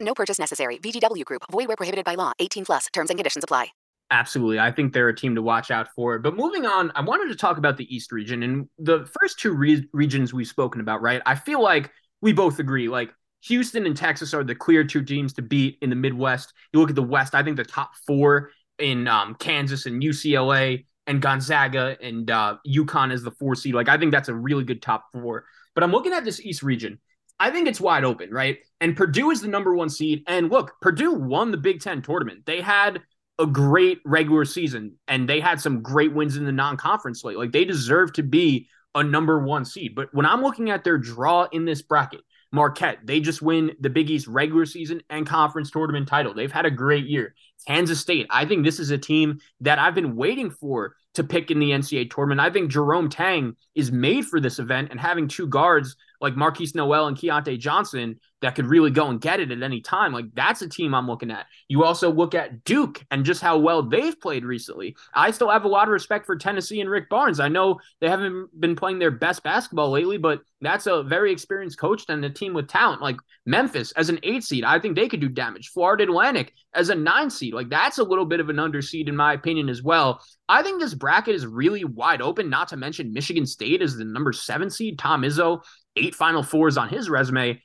[0.00, 0.78] No purchase necessary.
[0.78, 1.42] VGW Group.
[1.50, 2.32] Void where prohibited by law.
[2.38, 2.86] 18 plus.
[2.92, 3.68] Terms and conditions apply.
[4.10, 4.60] Absolutely.
[4.60, 6.18] I think they're a team to watch out for.
[6.18, 8.42] But moving on, I wanted to talk about the East region.
[8.42, 11.20] And the first two re- regions we've spoken about, right?
[11.26, 12.88] I feel like we both agree.
[12.88, 13.10] Like,
[13.42, 16.52] Houston and Texas are the clear two teams to beat in the Midwest.
[16.72, 20.84] You look at the West, I think the top four in um, Kansas and UCLA
[21.06, 23.74] and Gonzaga and uh, UConn as the four seed.
[23.74, 25.44] Like, I think that's a really good top four.
[25.74, 26.98] But I'm looking at this East region.
[27.38, 28.58] I think it's wide open, right?
[28.80, 30.24] And Purdue is the number one seed.
[30.26, 32.46] And look, Purdue won the Big Ten tournament.
[32.46, 33.00] They had
[33.38, 37.36] a great regular season and they had some great wins in the non conference slate.
[37.36, 39.94] Like, they deserve to be a number one seed.
[39.94, 43.90] But when I'm looking at their draw in this bracket, Marquette, they just win the
[43.90, 46.32] Big East regular season and conference tournament title.
[46.32, 47.34] They've had a great year.
[47.66, 51.50] Kansas State, I think this is a team that I've been waiting for to pick
[51.50, 52.40] in the NCAA tournament.
[52.40, 55.96] I think Jerome Tang is made for this event, and having two guards
[56.26, 59.80] like Markquis Nowell and Keyontae Johnson that could really go and get it at any
[59.80, 60.12] time.
[60.12, 61.46] Like that's a team I'm looking at.
[61.68, 64.96] You also look at Duke and just how well they've played recently.
[65.14, 67.38] I still have a lot of respect for Tennessee and Rick Barnes.
[67.38, 71.78] I know they haven't been playing their best basketball lately, but that's a very experienced
[71.78, 73.00] coach and a team with talent.
[73.00, 73.16] Like
[73.46, 75.68] Memphis as an eight seed, I think they could do damage.
[75.68, 79.16] Florida Atlantic as a nine seed, like that's a little bit of an underseed in
[79.16, 80.20] my opinion as well.
[80.48, 84.04] I think this bracket is really wide open, not to mention Michigan State is the
[84.04, 84.98] number seven seed.
[84.98, 85.62] Tom Izzo,
[85.96, 87.60] eight Final Fours on his resume.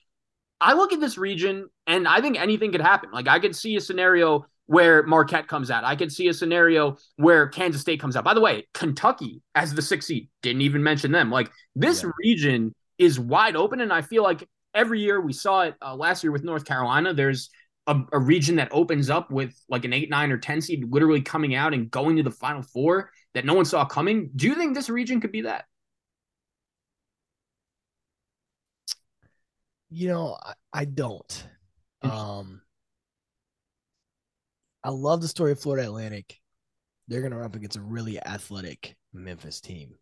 [0.60, 3.10] I look at this region and I think anything could happen.
[3.12, 5.84] Like I could see a scenario where Marquette comes out.
[5.84, 8.24] I could see a scenario where Kansas State comes out.
[8.24, 11.32] By the way, Kentucky as the sixth seed, didn't even mention them.
[11.32, 12.12] Like this yeah.
[12.20, 13.82] region is wide open.
[13.82, 17.14] And I feel like every year we saw it uh, last year with North Carolina,
[17.14, 17.50] there's
[17.88, 21.22] a, a, region that opens up with like an eight, nine, or 10 seed literally
[21.22, 24.30] coming out and going to the final four that no one saw coming.
[24.36, 25.66] Do you think this region could be that?
[29.92, 31.48] You know, I, I don't.
[32.02, 32.62] Um,
[34.84, 36.40] I love the story of Florida Atlantic.
[37.08, 39.96] They're going to run up against a really athletic Memphis team,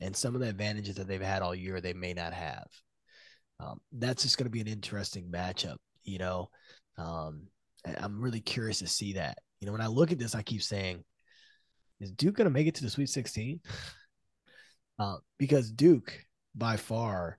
[0.00, 2.66] and some of the advantages that they've had all year they may not have.
[3.60, 5.76] Um, that's just going to be an interesting matchup.
[6.02, 6.50] You know,
[6.96, 7.46] um,
[7.84, 9.38] I'm really curious to see that.
[9.60, 11.04] You know, when I look at this, I keep saying,
[12.00, 13.60] is Duke going to make it to the Sweet 16?
[15.00, 16.12] Uh, because Duke,
[16.56, 17.38] by far,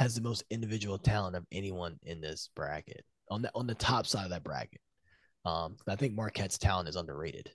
[0.00, 4.06] has the most individual talent of anyone in this bracket on the on the top
[4.06, 4.80] side of that bracket.
[5.44, 7.50] Um, I think Marquette's talent is underrated.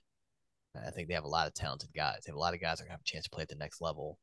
[0.76, 2.20] I think they have a lot of talented guys.
[2.24, 3.48] They have a lot of guys that are gonna have a chance to play at
[3.48, 4.20] the next level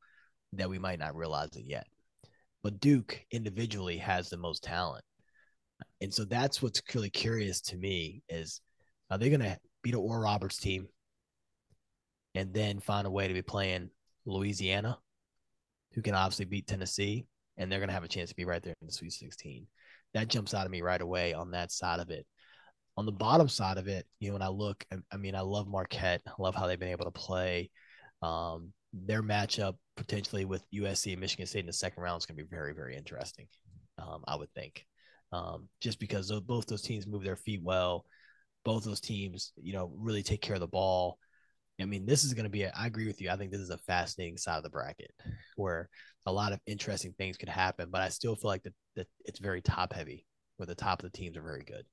[0.54, 1.86] that we might not realize it yet.
[2.62, 5.04] But Duke individually has the most talent.
[6.00, 8.62] And so that's what's really curious to me is
[9.10, 10.88] are they gonna beat an Oral Roberts team
[12.34, 13.90] and then find a way to be playing
[14.24, 14.98] Louisiana,
[15.92, 17.26] who can obviously beat Tennessee,
[17.56, 19.66] and they're going to have a chance to be right there in the Sweet 16.
[20.14, 22.26] That jumps out of me right away on that side of it.
[22.96, 25.66] On the bottom side of it, you know, when I look, I mean, I love
[25.66, 26.22] Marquette.
[26.26, 27.70] I love how they've been able to play.
[28.22, 32.36] Um, their matchup potentially with USC and Michigan State in the second round is going
[32.38, 33.46] to be very, very interesting.
[33.98, 34.86] Um, I would think,
[35.32, 38.04] um, just because both those teams move their feet well,
[38.64, 41.18] both those teams, you know, really take care of the ball.
[41.80, 43.30] I mean, this is going to be, a, I agree with you.
[43.30, 45.10] I think this is a fascinating side of the bracket
[45.56, 45.88] where
[46.26, 48.62] a lot of interesting things could happen, but I still feel like
[48.96, 50.24] that, it's very top heavy
[50.56, 51.84] where the top of the teams are very good.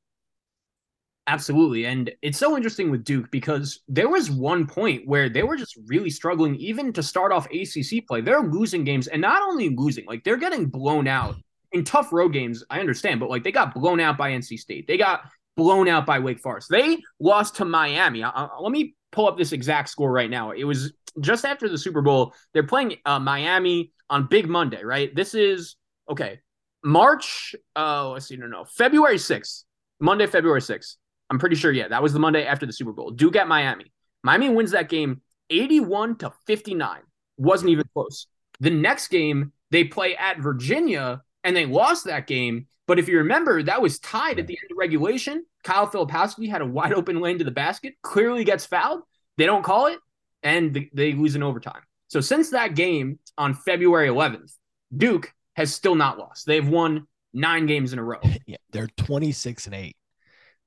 [1.28, 1.86] Absolutely.
[1.86, 5.78] And it's so interesting with Duke because there was one point where they were just
[5.88, 8.22] really struggling, even to start off ACC play.
[8.22, 11.36] They're losing games and not only losing, like they're getting blown out
[11.72, 12.64] in tough road games.
[12.70, 14.88] I understand, but like they got blown out by NC State.
[14.88, 15.22] They got
[15.56, 16.68] blown out by Wake Forest.
[16.70, 18.24] They lost to Miami.
[18.24, 20.52] Uh, let me pull up this exact score right now.
[20.52, 22.34] It was just after the Super Bowl.
[22.54, 25.14] They're playing uh, Miami on Big Monday, right?
[25.16, 25.76] This is
[26.10, 26.40] okay.
[26.84, 29.64] March, uh, let's see, no, no, February 6th.
[30.00, 30.96] Monday, February 6th.
[31.30, 33.12] I'm pretty sure, yeah, that was the Monday after the Super Bowl.
[33.12, 33.92] Duke at Miami.
[34.24, 37.00] Miami wins that game 81 to 59.
[37.38, 38.28] Wasn't even close.
[38.60, 42.68] The next game, they play at Virginia and they lost that game.
[42.92, 45.46] But if you remember, that was tied at the end of regulation.
[45.64, 49.04] Kyle Filipowski had a wide open lane to the basket, clearly gets fouled.
[49.38, 50.00] They don't call it,
[50.44, 51.84] and they lose in overtime.
[52.10, 54.52] So since that game on February 11th,
[54.98, 56.46] Duke has still not lost.
[56.46, 58.20] They've won nine games in a row.
[58.46, 59.96] Yeah, they're 26 and 8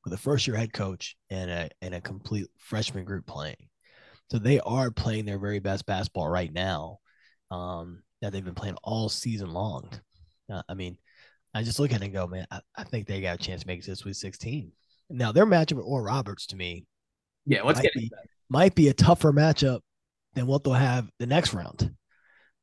[0.07, 3.69] with a first year head coach and a and a complete freshman group playing.
[4.31, 7.01] So they are playing their very best basketball right now.
[7.51, 9.91] Um, that they've been playing all season long.
[10.51, 10.97] Uh, I mean,
[11.55, 13.63] I just look at it and go, man, I, I, think they got a chance
[13.63, 14.73] to make it to Sweet 16.
[15.11, 16.85] Now their matchup with Oral Roberts to me,
[17.47, 18.11] yeah, let's get be,
[18.49, 19.81] might be a tougher matchup
[20.35, 21.95] than what they'll have the next round.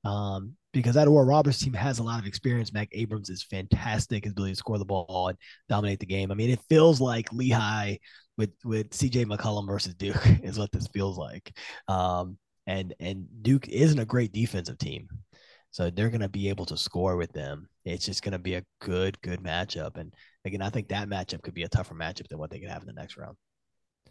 [0.04, 2.74] Um, because that Oral Roberts team has a lot of experience.
[2.74, 5.38] Max Abmas is fantastic, his ability to score the ball and
[5.70, 6.32] dominate the game.
[6.32, 7.98] I mean, it feels like Lehigh
[8.38, 11.56] with with CJ McCollum versus Duke is what this feels like.
[11.88, 15.08] Um, and and Duke isn't a great defensive team,
[15.72, 17.68] so they're going to be able to score with them.
[17.86, 19.98] It's just going to be a good good matchup.
[19.98, 20.14] And
[20.46, 22.82] again, I think that matchup could be a tougher matchup than what they could have
[22.82, 23.38] in the next round.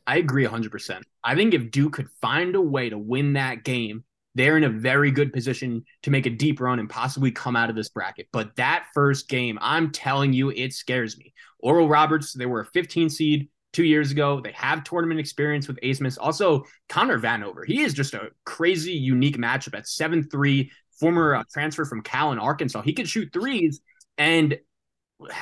[0.06, 1.02] I agree 100%.
[1.22, 4.04] I think if Duke could find a way to win that game,
[4.34, 7.70] they're in a very good position to make a deep run and possibly come out
[7.70, 8.28] of this bracket.
[8.32, 11.32] But that first game, I'm telling you, it scares me.
[11.58, 14.40] Oral Roberts, they were a 15 seed two years ago.
[14.40, 16.16] They have tournament experience with Abmas.
[16.20, 17.64] Also, Connor Vanover.
[17.66, 22.30] He is just a crazy, unique matchup at 7 3, former uh, transfer from Cal
[22.30, 22.82] and Arkansas.
[22.82, 23.80] He could shoot threes
[24.18, 24.58] and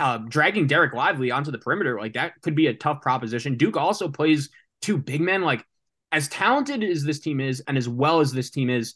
[0.00, 1.99] uh, dragging Dereck Lively onto the perimeter.
[1.99, 3.56] Like that could be a tough proposition.
[3.56, 4.50] Duke also plays
[4.81, 5.43] two big men.
[5.43, 5.64] Like
[6.12, 8.94] as talented as this team is, and as well as this team is,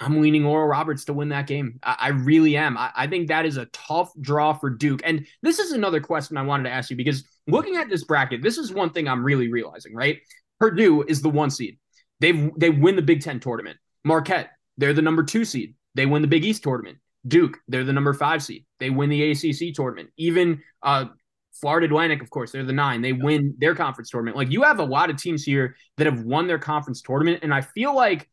[0.00, 1.80] I'm leaning Oral Roberts to win that game.
[1.82, 2.76] I, I really am.
[2.76, 5.00] I, I, think that is a tough draw for Duke.
[5.04, 8.42] And this is another question I wanted to ask you because looking at this bracket,
[8.42, 10.18] this is one thing I'm really realizing, right?
[10.60, 11.78] Purdue is the one seed.
[12.20, 13.78] They they win the Big Ten tournament.
[14.04, 15.74] Marquette, they're the number two seed.
[15.94, 16.98] They win the Big East tournament.
[17.26, 18.64] Duke, they're the number five seed.
[18.78, 20.10] They win the ACC tournament.
[20.16, 21.06] Even uh,
[21.52, 23.02] Florida Atlantic, of course, they're the nine.
[23.02, 24.36] They win their conference tournament.
[24.36, 27.40] Like you have a lot of teams here that have won their conference tournament.
[27.42, 28.28] And I feel like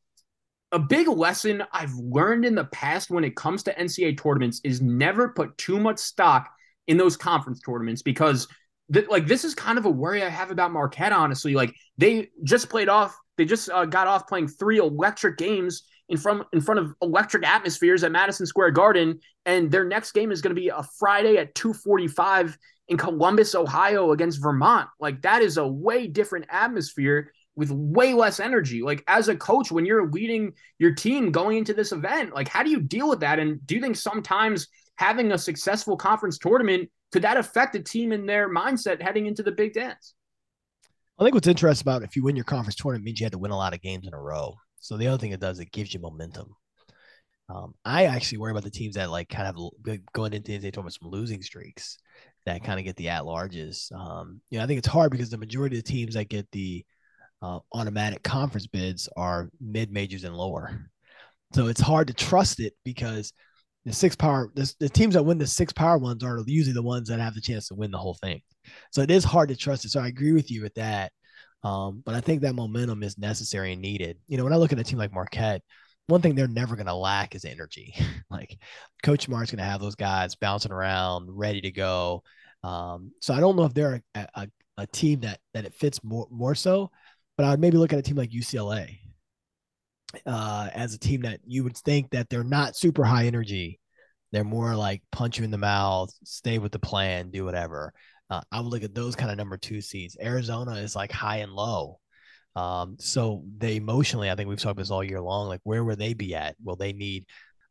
[0.71, 4.81] a big lesson I've learned in the past when it comes to NCAA tournaments is
[4.81, 6.49] never put too much stock
[6.87, 8.47] in those conference tournaments because
[8.93, 11.53] th- like this is kind of a worry I have about Marquette, honestly.
[11.53, 16.17] Like they just played off, they just uh, got off playing three electric games in
[16.17, 20.41] front in front of electric atmospheres at Madison Square Garden, and their next game is
[20.41, 22.57] going to be a Friday at 2:45
[22.87, 24.87] in Columbus, Ohio against Vermont.
[24.99, 28.81] Like that is a way different atmosphere with way less energy.
[28.81, 32.63] Like as a coach, when you're leading your team going into this event, like how
[32.63, 33.39] do you deal with that?
[33.39, 34.67] And do you think sometimes
[34.97, 39.41] having a successful conference tournament could that affect a team in their mindset heading into
[39.41, 40.13] the big dance?
[41.17, 43.37] I think what's interesting about if you win your conference tournament means you had to
[43.37, 44.55] win a lot of games in a row.
[44.85, 46.55] So the other thing it does, it gives you momentum.
[47.49, 49.57] Um, I actually worry about the teams that like kind of
[50.13, 51.97] going into the tournament some losing streaks
[52.45, 53.91] that kind of get the at larges.
[53.91, 56.47] Um, you know, I think it's hard because the majority of the teams that get
[56.51, 56.85] the
[57.41, 60.91] uh, automatic conference bids are mid majors and lower.
[61.53, 63.33] So it's hard to trust it because
[63.85, 66.83] the six power, the, the teams that win the six power ones are usually the
[66.83, 68.41] ones that have the chance to win the whole thing.
[68.91, 69.89] So it is hard to trust it.
[69.89, 71.11] So I agree with you with that.
[71.65, 74.19] Um, but I think that momentum is necessary and needed.
[74.27, 75.63] You know, when I look at a team like Marquette,
[76.05, 77.95] one thing they're never going to lack is energy.
[78.29, 78.59] like
[79.01, 82.21] Coach Smart's going to have those guys bouncing around, ready to go.
[82.63, 86.03] Um, so I don't know if they're a, a, a, team that that it fits
[86.03, 86.91] more more so,
[87.35, 88.97] but I would maybe look at a team like UCLA
[90.25, 93.79] uh, as a team that you would think that they're not super high energy.
[94.31, 97.91] They're more like punch you in the mouth, stay with the plan, do whatever.
[98.29, 100.17] Uh, I would look at those kind of number two seeds.
[100.21, 101.99] Arizona is like high and low.
[102.55, 105.47] Um, so they emotionally, I think we've talked about this all year long.
[105.47, 106.55] Like, where will they be at?
[106.63, 107.25] Will they need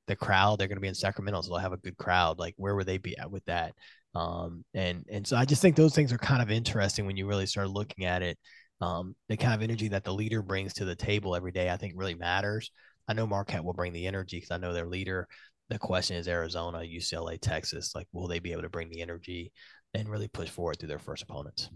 [0.06, 0.58] the crowd?
[0.58, 2.38] They're going to be in Sacramento, so they'll have a good crowd.
[2.38, 3.72] Like, where would they be at with that?
[4.14, 7.26] Um, and and so I just think those things are kind of interesting when you
[7.26, 8.38] really start looking at it.
[8.80, 11.76] Um, the kind of energy that the leader brings to the table every day, I
[11.76, 12.70] think, really matters.
[13.08, 15.26] I know Marquette will bring the energy because I know their leader.
[15.70, 17.94] The question is Arizona, UCLA, Texas.
[17.94, 19.52] Like, will they be able to bring the energy
[19.94, 21.70] and really push forward through their first opponents?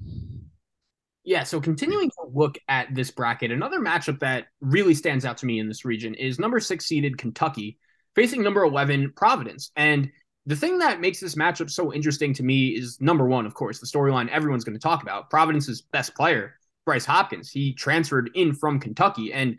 [1.24, 5.46] Yeah, so continuing to look at this bracket, another matchup that really stands out to
[5.46, 7.78] me in this region is number six seeded Kentucky
[8.14, 9.70] facing number 11 Providence.
[9.76, 10.10] And
[10.46, 13.78] the thing that makes this matchup so interesting to me is number one, of course,
[13.78, 16.54] the storyline everyone's going to talk about Providence's best player,
[16.86, 17.50] Bryce Hopkins.
[17.50, 19.32] He transferred in from Kentucky.
[19.32, 19.58] And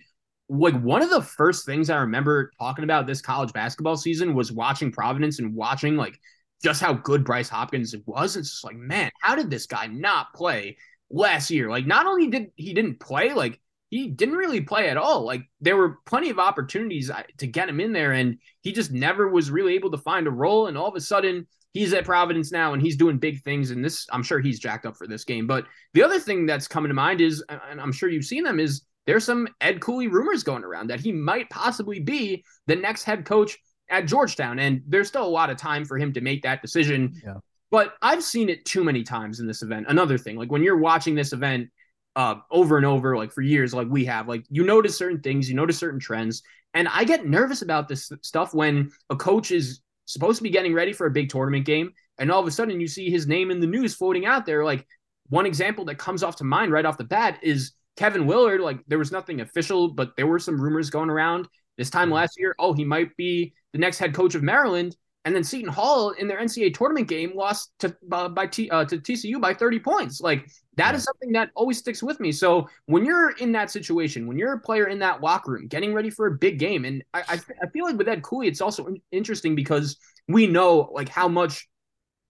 [0.50, 4.52] like one of the first things I remember talking about this college basketball season was
[4.52, 6.20] watching Providence and watching like
[6.64, 8.36] just how good Bryce Hopkins was.
[8.36, 10.78] It's just like, man, how did this guy not play
[11.10, 11.70] last year?
[11.70, 15.26] Like, not only did he didn't play, like he didn't really play at all.
[15.26, 19.28] Like there were plenty of opportunities to get him in there, and he just never
[19.28, 20.68] was really able to find a role.
[20.68, 23.72] And all of a sudden, he's at Providence now, and he's doing big things.
[23.72, 25.48] And this, I'm sure he's jacked up for this game.
[25.48, 28.60] But the other thing that's coming to mind is, and I'm sure you've seen them,
[28.60, 33.06] is there's some Ed Cooley rumors going around that he might possibly be the next
[33.06, 33.58] head coach
[33.90, 34.60] at Georgetown.
[34.60, 37.20] And there's still a lot of time for him to make that decision.
[37.24, 37.36] Yeah.
[37.72, 39.86] But I've seen it too many times in this event.
[39.90, 41.70] Another thing, like when you're watching this event
[42.16, 45.48] uh, over and over, like for years, like we have, like you notice certain things,
[45.50, 46.42] you notice certain trends.
[46.74, 50.74] And I get nervous about this stuff when a coach is supposed to be getting
[50.74, 51.94] ready for a big tournament game.
[52.18, 54.66] And all of a sudden you see his name in the news floating out there.
[54.66, 54.86] Like
[55.30, 58.62] one example that comes off to mind right off the bat is Kevin Willard.
[58.62, 62.40] Like there was nothing official, but there were some rumors going around this time last
[62.40, 62.56] year.
[62.58, 64.96] Oh, he might be the next head coach of Maryland.
[65.26, 68.86] And then Seton Hall in their NCAA tournament game lost to uh, by T, uh,
[68.86, 70.22] to TCU by 30 points.
[70.22, 72.32] Like that is something that always sticks with me.
[72.32, 75.94] So when you're in that situation, when you're a player in that locker room, getting
[75.94, 78.62] ready for a big game, and I I, I feel like with Ed Cooley, it's
[78.62, 79.98] also interesting because
[80.30, 81.68] we know like how much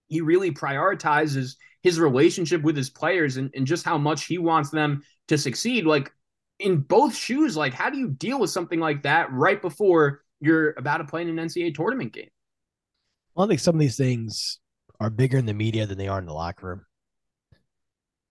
[0.07, 4.71] he really prioritizes his relationship with his players and, and just how much he wants
[4.71, 5.85] them to succeed.
[5.85, 6.11] Like
[6.57, 10.73] in both shoes, like how do you deal with something like that right before you're
[10.77, 12.29] about to play in an NCAA tournament game?
[13.35, 14.59] Well, I think some of these things
[14.99, 16.85] are bigger in the media than they are in the locker room.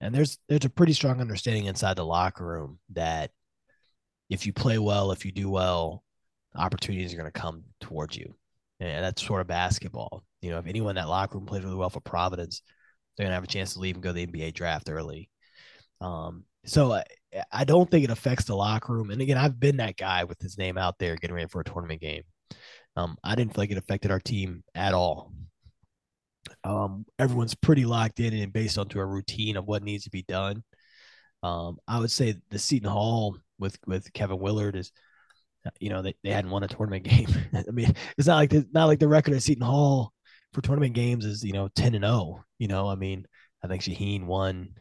[0.01, 3.31] And there's there's a pretty strong understanding inside the locker room that
[4.31, 6.05] if you play well, if you do well,
[6.55, 8.35] opportunities are going to come towards you.
[8.81, 10.25] And that's sort of basketball.
[10.41, 12.63] You know, if anyone in that locker room plays really well for Providence,
[13.17, 15.31] they're going to have a chance to leave and go to the NBA draft early.
[16.01, 17.01] Um, so
[17.53, 19.11] I, don't think it affects the locker room.
[19.11, 21.65] And again, I've been that guy with his name out there getting ready for a
[21.65, 22.23] tournament game.
[22.97, 25.33] Um, I didn't feel like it affected our team at all.
[26.65, 30.23] Um, everyone's pretty locked in and based onto a routine of what needs to be
[30.23, 30.65] done.
[31.43, 34.91] Um, I would say the Seton Hall with with Kevin Willard is,
[35.79, 37.29] you know, they, they hadn't won a tournament game.
[37.55, 40.13] I mean, it's not like the, not like the record at Seton Hall
[40.53, 42.15] for tournament games is you know ten and zero.
[42.15, 43.27] Oh, you know, I mean,
[43.63, 44.75] I think Shaheen won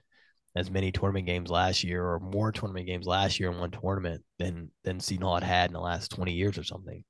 [0.58, 4.24] as many tournament games last year or more tournament games last year in one tournament
[4.40, 7.04] than than Seton Hall had had in the last twenty years or something.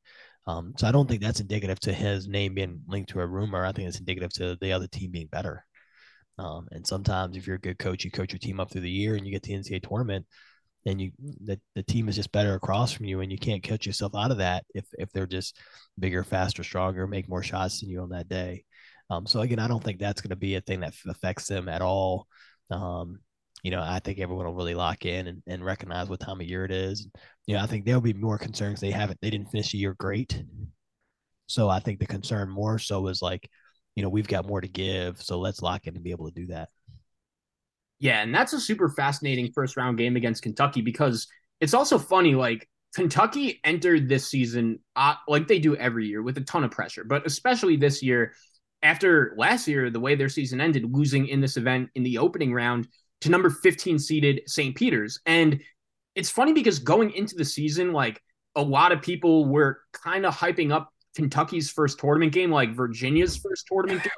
[0.47, 3.65] Um, so I don't think that's indicative to his name being linked to a rumor.
[3.65, 5.65] I think it's indicative to the other team being better.
[6.37, 8.89] Um, and sometimes if you're a good coach, you coach your team up through the
[8.89, 10.25] year and you get the NCAA tournament
[10.85, 11.11] and you
[11.43, 14.31] the, the team is just better across from you and you can't catch yourself out
[14.31, 15.57] of that if if they're just
[15.99, 18.63] bigger, faster, stronger, make more shots than you on that day.
[19.09, 21.67] Um, so again, I don't think that's going to be a thing that affects them
[21.67, 22.27] at all.
[22.69, 23.19] Um,
[23.63, 26.47] you know, I think everyone will really lock in and, and recognize what time of
[26.47, 27.07] year it is.
[27.47, 28.79] You know, I think there'll be more concerns.
[28.79, 30.43] They haven't, they didn't finish the year great.
[31.47, 33.49] So I think the concern more so is like,
[33.95, 35.21] you know, we've got more to give.
[35.21, 36.69] So let's lock in and be able to do that.
[37.99, 38.21] Yeah.
[38.21, 41.27] And that's a super fascinating first round game against Kentucky because
[41.59, 42.35] it's also funny.
[42.35, 46.71] Like Kentucky entered this season, uh, like they do every year, with a ton of
[46.71, 48.33] pressure, but especially this year.
[48.83, 52.53] After last year, the way their season ended, losing in this event in the opening
[52.53, 52.87] round,
[53.21, 54.75] to number 15 seeded St.
[54.75, 55.19] Peter's.
[55.25, 55.61] And
[56.15, 58.21] it's funny because going into the season, like
[58.55, 63.37] a lot of people were kind of hyping up Kentucky's first tournament game, like Virginia's
[63.37, 64.11] first tournament game.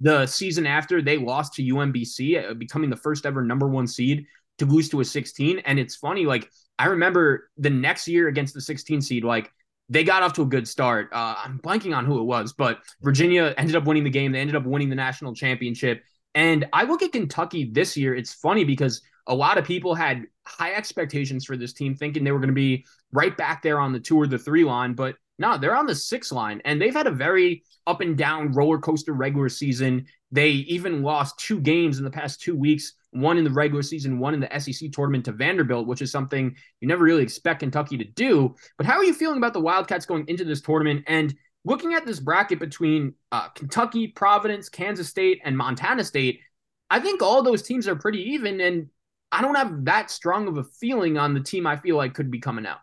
[0.00, 4.26] The season after they lost to UMBC, uh, becoming the first ever number one seed
[4.58, 5.60] to lose to a 16.
[5.60, 9.50] And it's funny, like I remember the next year against the 16 seed, like
[9.88, 11.10] they got off to a good start.
[11.12, 14.32] Uh, I'm blanking on who it was, but Virginia ended up winning the game.
[14.32, 16.02] They ended up winning the national championship.
[16.36, 18.14] And I look at Kentucky this year.
[18.14, 22.30] It's funny because a lot of people had high expectations for this team, thinking they
[22.30, 24.92] were going to be right back there on the two or the three line.
[24.92, 28.52] But no, they're on the six line, and they've had a very up and down
[28.52, 30.06] roller coaster regular season.
[30.30, 34.18] They even lost two games in the past two weeks one in the regular season,
[34.18, 37.96] one in the SEC tournament to Vanderbilt, which is something you never really expect Kentucky
[37.96, 38.54] to do.
[38.76, 41.04] But how are you feeling about the Wildcats going into this tournament?
[41.06, 41.34] And
[41.66, 46.40] looking at this bracket between uh, Kentucky, Providence, Kansas State, and Montana State,
[46.88, 48.88] I think all those teams are pretty even, and
[49.32, 52.30] I don't have that strong of a feeling on the team I feel like could
[52.30, 52.78] be coming out.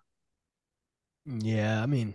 [1.25, 2.13] Yeah, I mean,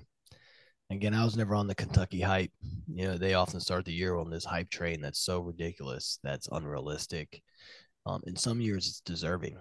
[0.90, 2.52] again, I was never on the Kentucky hype.
[2.86, 6.48] You know, they often start the year on this hype train that's so ridiculous, that's
[6.52, 7.42] unrealistic.
[8.04, 9.56] Um, in some years, it's deserving,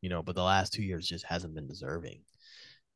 [0.00, 2.22] you know, but the last two years just hasn't been deserving.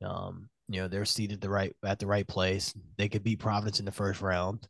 [0.04, 2.75] Um, you know, they're seated the right at the right place.
[2.97, 4.66] They could beat Providence in the first round.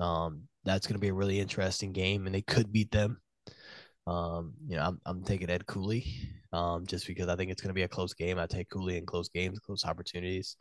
[0.00, 3.20] Um, that's going to be a really interesting game, and they could beat them.
[4.06, 6.06] Um, you know, I'm, I'm taking Ed Cooley,
[6.52, 8.38] um, just because I think it's going to be a close game.
[8.38, 10.56] I take Cooley in close games, close opportunities.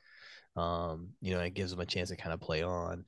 [0.55, 3.05] Um, you know, it gives them a chance to kind of play on.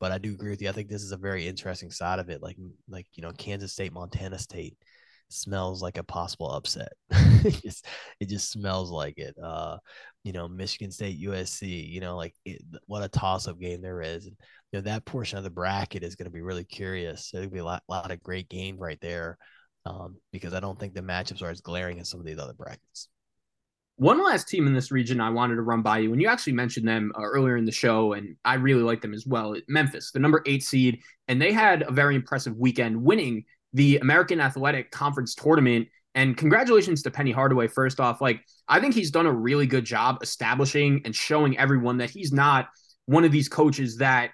[0.00, 0.68] But I do agree with you.
[0.68, 2.42] I think this is a very interesting side of it.
[2.42, 2.56] Like
[2.88, 4.76] like you know, Kansas State, Montana State
[5.34, 6.92] smells like a possible upset.
[7.10, 7.86] it just
[8.20, 9.36] it just smells like it.
[9.42, 9.78] Uh,
[10.22, 11.88] you know, Michigan State, USC.
[11.88, 14.26] You know, like it, what a toss up game there is.
[14.26, 14.36] And,
[14.72, 17.30] you know that portion of the bracket is going to be really curious.
[17.30, 19.38] There'll be a lot, lot of great games right there.
[19.86, 22.54] Um, because I don't think the matchups are as glaring as some of these other
[22.54, 23.08] brackets.
[23.96, 26.54] One last team in this region I wanted to run by you, and you actually
[26.54, 29.54] mentioned them uh, earlier in the show, and I really like them as well.
[29.68, 34.40] Memphis, the number eight seed, and they had a very impressive weekend, winning the American
[34.40, 35.88] Athletic Conference tournament.
[36.14, 37.66] And congratulations to Penny Hardaway.
[37.66, 41.98] First off, like I think he's done a really good job establishing and showing everyone
[41.98, 42.68] that he's not
[43.06, 44.30] one of these coaches that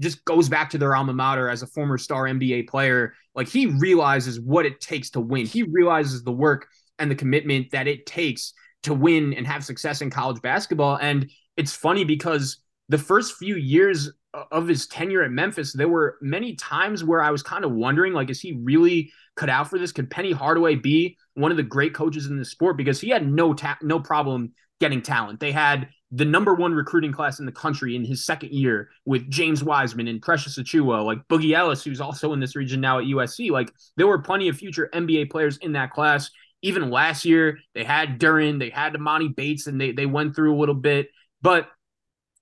[0.00, 3.14] just goes back to their alma mater as a former star NBA player.
[3.34, 5.46] Like he realizes what it takes to win.
[5.46, 6.66] He realizes the work
[6.98, 10.96] and the commitment that it takes to win and have success in college basketball.
[10.96, 12.58] And it's funny because
[12.90, 14.10] the first few years
[14.50, 18.12] of his tenure at Memphis, there were many times where I was kind of wondering,
[18.12, 19.92] like, is he really cut out for this?
[19.92, 22.76] Could Penny Hardaway be one of the great coaches in the sport?
[22.76, 25.38] Because he had no ta- no problem getting talent.
[25.38, 29.30] They had the number one recruiting class in the country in his second year with
[29.30, 33.04] James Wiseman and Precious Achiuwa, like Boogie Ellis, who's also in this region now at
[33.04, 33.50] USC.
[33.50, 36.30] Like there were plenty of future NBA players in that class
[36.62, 40.54] even last year, they had Duren, they had Emoni Bates, and they they went through
[40.54, 41.08] a little bit.
[41.42, 41.68] But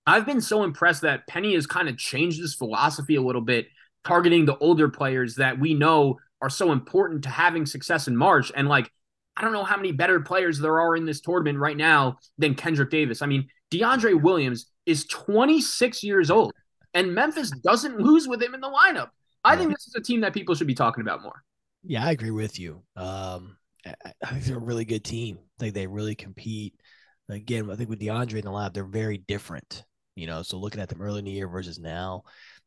[0.09, 3.67] I've been so impressed that Penny has kind of changed his philosophy a little bit,
[4.05, 8.51] targeting the older players that we know are so important to having success in March.
[8.57, 8.91] And like,
[9.37, 12.55] I don't know how many better players there are in this tournament right now than
[12.55, 13.21] Kendrick Davis.
[13.21, 16.53] I mean, DeAndre Williams is 26 years old,
[16.95, 19.11] and Memphis doesn't lose with him in the lineup.
[19.45, 21.45] I think this is a team that people should be talking about more.
[21.85, 22.83] Yeah, I agree with you.
[22.97, 25.39] Um, I think they're a really good team.
[25.39, 26.75] I think they really compete.
[27.29, 29.85] Again, I think with DeAndre in the lab, they're very different.
[30.19, 32.25] You know, so looking at them early in the year versus now,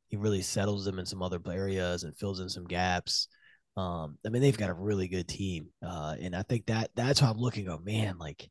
[0.07, 3.27] he really settles them in some other areas and fills in some gaps.
[3.75, 7.19] Um, I mean, they've got a really good team, uh, and I think that that's
[7.19, 7.67] how I'm looking.
[7.67, 8.49] Oh man, like,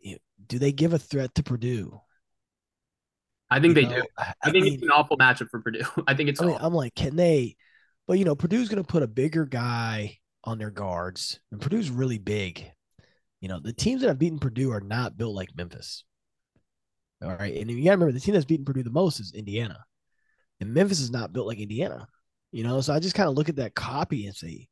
[0.00, 2.00] you know, do they give a threat to Purdue?
[3.50, 4.06] I think you they know, do.
[4.18, 5.84] I, I think mean, it's an awful matchup for Purdue.
[6.06, 6.40] I think it's.
[6.40, 7.56] I mean, I'm like, can they?
[8.06, 11.40] But you know, Purdue's going to put a bigger guy on their guards.
[11.52, 12.72] And Purdue's really big.
[13.40, 16.04] You know, the teams that have beaten Purdue are not built like Memphis.
[17.22, 17.56] All right.
[17.56, 19.78] And you gotta remember the team that's beaten Purdue the most is Indiana.
[20.60, 22.06] And Memphis is not built like Indiana.
[22.52, 24.68] You know, so I just kind of look at that copy and say,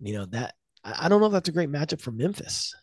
[0.00, 2.74] you know, that I don't know if that's a great matchup for Memphis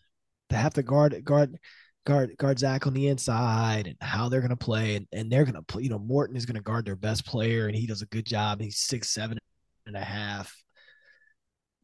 [0.50, 1.58] to have to guard guard
[2.06, 4.96] guard guard Zach on the inside and how they're gonna play.
[4.96, 7.76] And, and they're gonna play, you know, Morton is gonna guard their best player and
[7.76, 8.62] he does a good job.
[8.62, 9.38] He's six, seven
[9.86, 10.56] and a half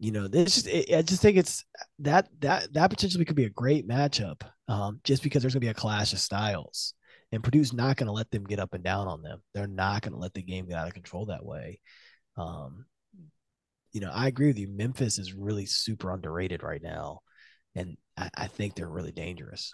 [0.01, 1.63] you know, this just it, I just think it's
[1.99, 5.67] that that that potentially could be a great matchup, um, just because there's gonna be
[5.67, 6.95] a clash of styles,
[7.31, 9.43] and Purdue's not gonna let them get up and down on them.
[9.53, 11.79] They're not gonna let the game get out of control that way.
[12.35, 12.85] Um,
[13.93, 14.69] you know, I agree with you.
[14.69, 17.19] Memphis is really super underrated right now,
[17.75, 19.71] and I, I think they're really dangerous.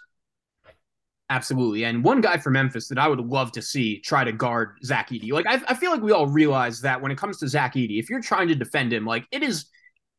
[1.30, 1.84] Absolutely.
[1.84, 5.08] And one guy for Memphis that I would love to see try to guard Zach
[5.08, 5.32] Edey.
[5.32, 7.98] Like, I, I feel like we all realize that when it comes to Zach Edey,
[7.98, 9.66] if you're trying to defend him, like, it is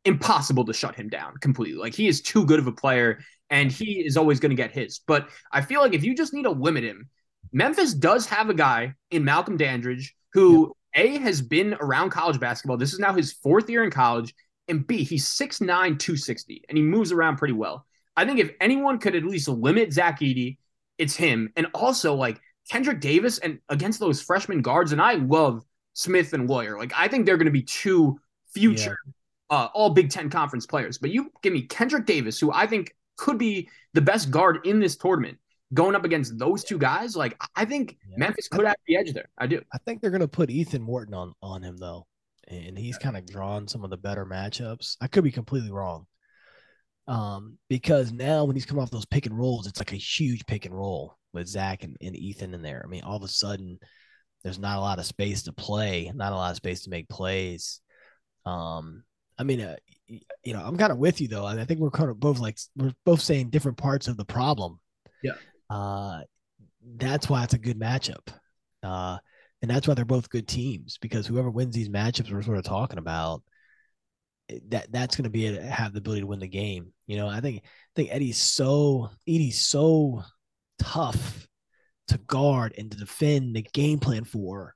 [0.06, 1.80] impossible to shut him down completely.
[1.80, 4.72] Like he is too good of a player and he is always going to get
[4.72, 5.00] his.
[5.00, 7.10] But I feel like if you just need to limit him,
[7.52, 12.78] Memphis does have a guy in Malcolm Dandridge who A has been around college basketball.
[12.78, 14.34] This is now his fourth year in college.
[14.68, 17.88] And B, he's 6'9, 260, and he moves around pretty well.
[18.16, 20.58] I think if anyone could at least limit Zach Edey,
[21.00, 21.52] it's him.
[21.56, 26.48] And also like Kendrick Davis and against those freshman guards, and I love Smith and
[26.48, 26.78] Loyer.
[26.78, 28.20] Like I think they're going to be two
[28.54, 29.14] future yeah
[29.50, 30.98] uh, all Big Ten conference players.
[30.98, 34.80] But you give me Kendrick Davis, who I think could be the best guard in
[34.80, 35.38] this tournament,
[35.74, 37.16] going up against those two guys.
[37.16, 38.18] Like I think yeah.
[38.18, 39.30] Memphis could have the edge there.
[39.38, 39.62] I do.
[39.74, 42.08] I think they're going to put Ethan Morton on on him though,
[42.48, 44.98] and he's kind of drawn some of the better matchups.
[45.02, 46.06] I could be completely wrong.
[47.08, 50.46] Um, because now when he's come off those pick and rolls, it's like a huge
[50.46, 52.84] pick and roll with Zach and, and Ethan in there.
[52.86, 53.80] I mean, all of a sudden,
[54.44, 57.10] there's not a lot of space to play, not a lot of space to make
[57.10, 57.82] plays.
[58.46, 59.04] Um,
[59.40, 59.78] I mean, uh,
[60.44, 61.46] you know, I'm kind of with you though.
[61.46, 64.80] I think we're kind of both like we're both saying different parts of the problem.
[65.24, 65.34] Yeah.
[65.70, 66.22] Uh,
[66.98, 68.28] that's why it's a good matchup.
[68.84, 69.18] Uh,
[69.62, 72.64] and that's why they're both good teams because whoever wins these matchups we're sort of
[72.64, 73.44] talking about,
[74.50, 76.94] eh, that that's going to be a, have the ability to win the game.
[77.08, 80.24] You know, I think I think Edey's so Edey's so
[80.80, 81.48] tough
[82.08, 84.76] to guard and to defend the game plan for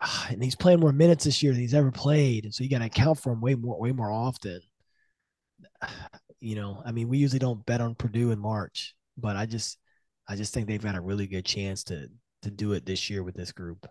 [0.28, 2.78] and he's playing more minutes this year than he's ever played, and so you got
[2.78, 4.60] to account for him way more, way more often.
[6.40, 9.78] You know, I mean, we usually don't bet on Purdue in March, but I just,
[10.28, 12.10] I just think they've got a really good chance to
[12.42, 13.86] to do it this year with this group.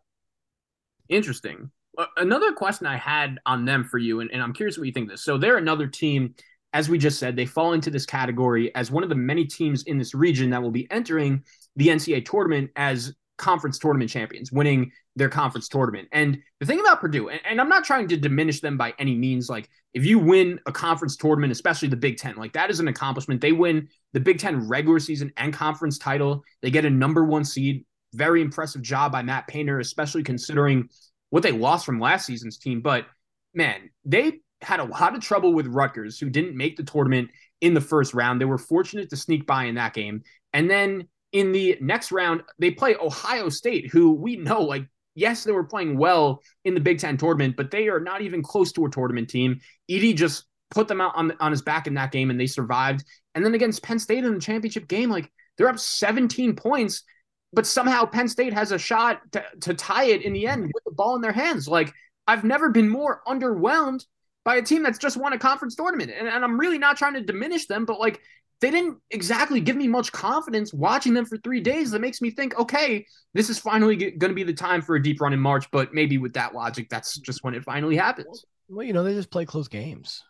[1.10, 1.72] Interesting.
[2.18, 5.10] Another question I had on them for you, and, and I'm curious what you think
[5.10, 5.24] this.
[5.24, 6.34] So they're another team,
[6.72, 9.84] as we just said, they fall into this category as one of the many teams
[9.84, 11.44] in this region that will be entering
[11.76, 16.08] the NCAA tournament as conference tournament champions, winning their conference tournament.
[16.12, 19.16] And the thing about Purdue, and, and, I'm not trying to diminish them by any
[19.16, 22.80] means, like if you win a conference tournament, especially the Big Ten, like that is
[22.80, 23.42] an accomplishment.
[23.42, 26.44] They win the Big Ten regular season and conference title.
[26.62, 27.86] They get a number one seed.
[28.14, 30.88] Very impressive job by Matt Painter, especially considering
[31.32, 32.82] what they lost from last season's team.
[32.82, 33.08] But
[33.56, 37.30] man, they had a lot of trouble with Rutgers, who didn't make the tournament
[37.62, 38.40] in the first round.
[38.40, 40.22] They were fortunate to sneak by in that game.
[40.54, 45.44] And then in the next round, they play Ohio State, who we know, like, yes,
[45.44, 48.72] they were playing well in the Big Ten tournament, but they are not even close
[48.74, 49.60] to a tournament team.
[49.90, 53.04] Edey just put them out on, on his back in that game and they survived.
[53.36, 57.04] And then against Penn State in the championship game, like, they're up 17 points,
[57.52, 60.84] but somehow Penn State has a shot to, to tie it in the end with
[60.86, 61.68] the ball in their hands.
[61.68, 61.94] Like,
[62.28, 64.06] I've never been more underwhelmed
[64.46, 66.12] by a team that's just won a conference tournament.
[66.18, 68.20] And, and, I'm really not trying to diminish them, but like
[68.64, 71.92] they didn't exactly give me much confidence watching them for three days.
[71.92, 75.04] That makes me think, okay, this is finally going to be the time for a
[75.04, 75.70] deep run in March.
[75.70, 78.46] But maybe with that logic, that's just when it finally happens.
[78.70, 80.24] Well, you know, they just play close games.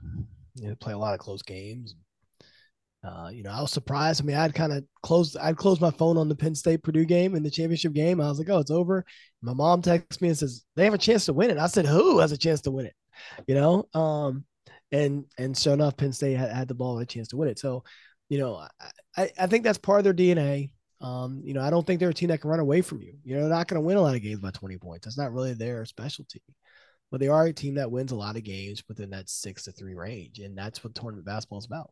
[0.55, 1.93] You know, play a lot of close games.
[3.03, 4.23] Uh, you know, I was surprised.
[4.23, 7.05] I mean, I'd kind of closed, I'd closed my phone on the Penn State Purdue
[7.05, 8.19] game in the championship game.
[8.19, 9.05] I was like, oh, it's over.
[9.43, 11.59] My mom texts me and says, they have a chance to win it.
[11.59, 12.95] I said, who has a chance to win it?
[13.45, 14.45] You know, um,
[14.91, 17.49] and and sure enough, Penn State had, had the ball and a chance to win
[17.49, 17.59] it.
[17.59, 17.83] So
[18.33, 18.65] you know,
[19.15, 20.71] I, I think that's part of their DNA.
[21.01, 23.13] Um, you know, I don't think they're a team that can run away from you.
[23.23, 25.05] You know, they're not going to win a lot of games by 20 points.
[25.05, 26.41] That's not really their specialty.
[27.11, 29.71] But they are a team that wins a lot of games within that six to
[29.71, 30.39] three range.
[30.39, 31.91] And that's what tournament basketball is about.